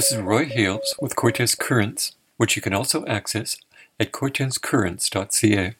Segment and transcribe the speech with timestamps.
[0.00, 3.58] This is Roy Hales with Cortes Currents, which you can also access
[4.00, 5.74] at cortescurrents.ca.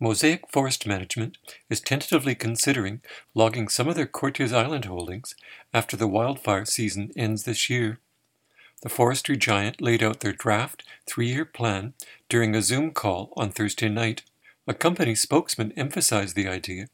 [0.00, 1.38] Mosaic Forest Management
[1.70, 3.00] is tentatively considering
[3.32, 5.36] logging some of their Cortes Island holdings
[5.72, 8.00] after the wildfire season ends this year.
[8.82, 11.94] The forestry giant laid out their draft three year plan
[12.28, 14.22] during a Zoom call on Thursday night.
[14.66, 16.88] A company spokesman emphasized the idea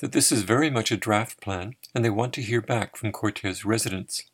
[0.00, 3.12] that this is very much a draft plan and they want to hear back from
[3.12, 4.24] Cortes residents.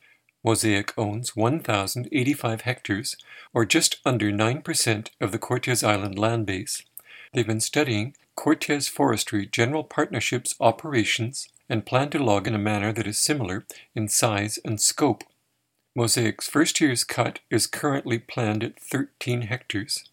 [0.47, 3.17] Mosaic owns 1,085 hectares,
[3.53, 6.85] or just under 9% of the Cortes Island land base.
[7.33, 12.93] They've been studying Cortes Forestry General Partnership's operations and plan to log in a manner
[12.93, 15.25] that is similar in size and scope.
[15.97, 20.05] Mosaic's first year's cut is currently planned at 13 hectares.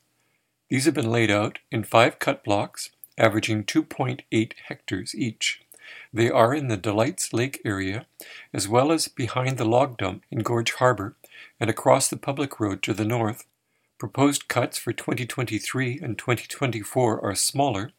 [0.67, 2.89] These have been laid out in five cut blocks,
[3.19, 5.62] averaging 2.8 hectares each.
[6.13, 8.05] They are in the Delights Lake area,
[8.53, 11.15] as well as behind the log dump in Gorge Harbor
[11.59, 13.45] and across the public road to the north.
[13.97, 17.91] Proposed cuts for 2023 and 2024 are smaller.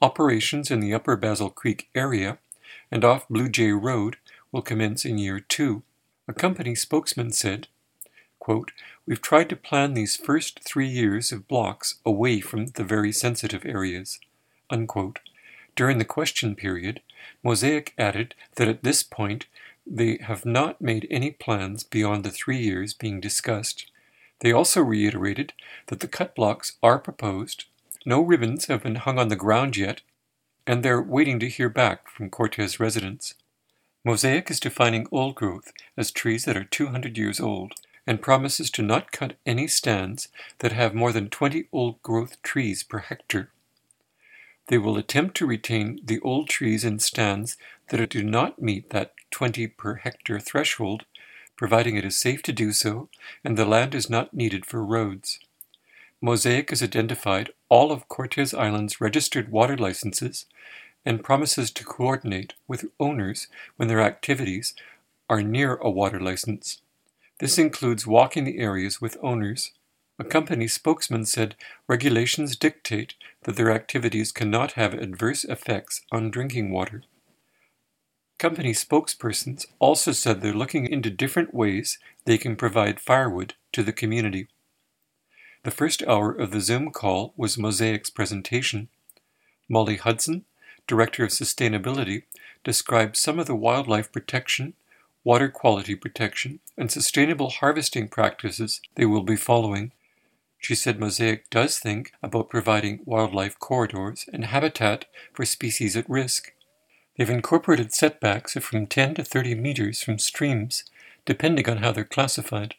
[0.00, 2.38] Operations in the Upper Basil Creek area
[2.90, 4.16] and off Blue Jay Road
[4.50, 5.82] will commence in year two.
[6.26, 7.68] A company spokesman said,
[8.38, 8.72] quote,
[9.04, 13.66] We've tried to plan these first three years of blocks away from the very sensitive
[13.66, 14.20] areas.
[14.70, 15.18] Unquote.
[15.74, 17.00] During the question period,
[17.42, 19.46] Mosaic added that at this point
[19.86, 23.90] they have not made any plans beyond the three years being discussed.
[24.40, 25.52] They also reiterated
[25.86, 27.64] that the cut blocks are proposed,
[28.04, 30.00] no ribbons have been hung on the ground yet,
[30.66, 33.34] and they're waiting to hear back from Cortes residents.
[34.04, 38.82] Mosaic is defining old growth as trees that are 200 years old and promises to
[38.82, 40.28] not cut any stands
[40.58, 43.51] that have more than 20 old growth trees per hectare.
[44.68, 47.56] They will attempt to retain the old trees and stands
[47.88, 51.04] that do not meet that 20 per hectare threshold,
[51.56, 53.08] providing it is safe to do so
[53.44, 55.40] and the land is not needed for roads.
[56.20, 60.46] Mosaic has identified all of Cortes Island's registered water licenses
[61.04, 64.74] and promises to coordinate with owners when their activities
[65.28, 66.80] are near a water license.
[67.40, 69.72] This includes walking the areas with owners
[70.18, 71.56] a company spokesman said
[71.88, 77.02] regulations dictate that their activities cannot have adverse effects on drinking water.
[78.38, 83.92] Company spokespersons also said they're looking into different ways they can provide firewood to the
[83.92, 84.48] community.
[85.64, 88.88] The first hour of the Zoom call was Mosaic's presentation.
[89.68, 90.44] Molly Hudson,
[90.86, 92.24] Director of Sustainability,
[92.64, 94.74] described some of the wildlife protection,
[95.24, 99.92] water quality protection, and sustainable harvesting practices they will be following
[100.62, 106.52] she said Mosaic does think about providing wildlife corridors and habitat for species at risk.
[107.18, 110.84] They've incorporated setbacks of from 10 to 30 meters from streams,
[111.24, 112.76] depending on how they're classified.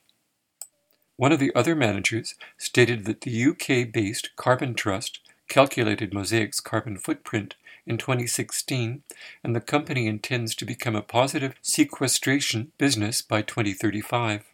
[1.18, 6.98] One of the other managers stated that the UK based Carbon Trust calculated Mosaic's carbon
[6.98, 7.56] footprint
[7.86, 9.04] in 2016,
[9.44, 14.53] and the company intends to become a positive sequestration business by 2035.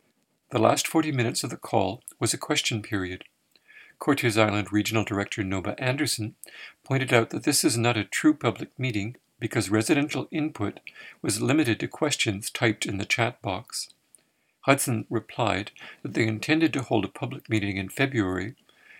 [0.51, 3.23] The last 40 minutes of the call was a question period.
[3.99, 6.33] Cortes Island Regional Director Noba Anderson
[6.83, 10.79] pointed out that this is not a true public meeting because residential input
[11.21, 13.89] was limited to questions typed in the chat box.
[14.61, 15.69] Hudson replied
[16.01, 18.55] that they intended to hold a public meeting in February,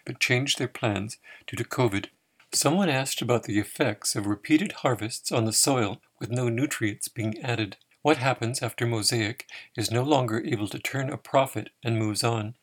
[0.05, 1.17] but changed their plans
[1.47, 2.07] due to COVID.
[2.53, 7.39] Someone asked about the effects of repeated harvests on the soil with no nutrients being
[7.41, 7.77] added.
[8.01, 9.45] What happens after Mosaic
[9.75, 12.55] is no longer able to turn a profit and moves on?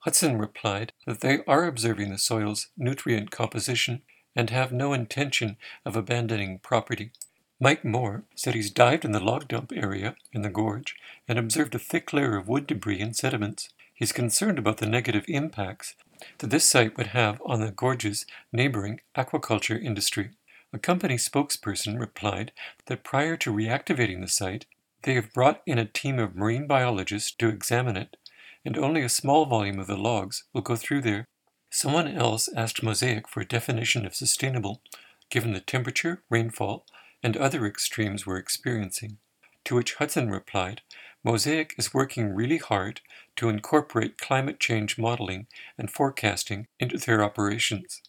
[0.00, 4.02] Hudson replied that they are observing the soil's nutrient composition
[4.36, 7.10] and have no intention of abandoning property.
[7.58, 10.94] Mike Moore said he's dived in the log dump area in the gorge
[11.26, 13.70] and observed a thick layer of wood debris and sediments.
[13.92, 15.94] He's concerned about the negative impacts
[16.38, 20.30] that this site would have on the gorge's neighboring aquaculture industry.
[20.74, 22.50] A company spokesperson replied
[22.86, 24.66] that prior to reactivating the site,
[25.04, 28.16] they have brought in a team of marine biologists to examine it,
[28.64, 31.28] and only a small volume of the logs will go through there.
[31.70, 34.82] Someone else asked Mosaic for a definition of sustainable,
[35.30, 36.84] given the temperature, rainfall,
[37.22, 39.18] and other extremes we're experiencing.
[39.66, 40.82] To which Hudson replied,
[41.22, 43.00] Mosaic is working really hard
[43.36, 45.46] to incorporate climate change modeling
[45.78, 48.02] and forecasting into their operations.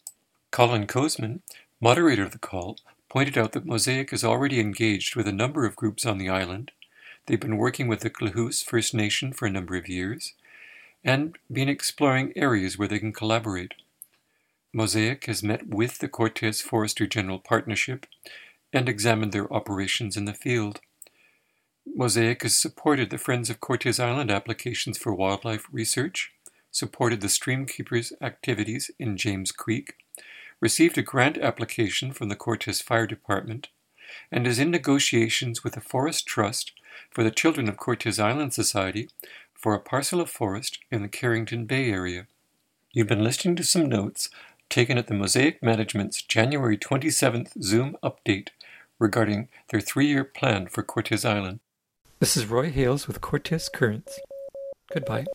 [0.50, 1.42] Colin Kozeman,
[1.80, 2.78] Moderator of the call
[3.10, 6.72] pointed out that Mosaic is already engaged with a number of groups on the island.
[7.26, 10.32] They've been working with the Klahoose First Nation for a number of years
[11.04, 13.74] and been exploring areas where they can collaborate.
[14.72, 18.06] Mosaic has met with the Cortes Forestry General Partnership
[18.72, 20.80] and examined their operations in the field.
[21.86, 26.32] Mosaic has supported the Friends of Cortes Island applications for wildlife research,
[26.70, 29.94] supported the Streamkeepers activities in James Creek,
[30.60, 33.68] received a grant application from the Cortes Fire Department,
[34.30, 36.72] and is in negotiations with the Forest Trust
[37.10, 39.08] for the Children of Cortes Island Society
[39.54, 42.26] for a parcel of forest in the Carrington Bay area.
[42.92, 44.30] You've been listening to some notes
[44.68, 48.48] taken at the Mosaic Management's January 27th Zoom update
[48.98, 51.60] regarding their three year plan for Cortes Island.
[52.18, 54.18] This is Roy Hales with Cortes Currents.
[54.92, 55.26] Goodbye.